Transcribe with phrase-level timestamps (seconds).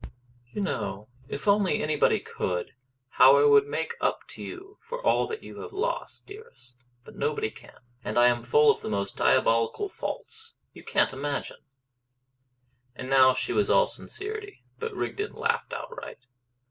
[0.51, 2.73] "You know if only anybody could!
[3.21, 6.75] how I would make up to you for all that you have lost, dearest.
[7.05, 7.77] But nobody can.
[8.03, 11.63] And I am full of the most diabolical faults you can't imagine!"
[12.95, 14.63] And now she was all sincerity.
[14.79, 16.25] But Rigden laughed outright.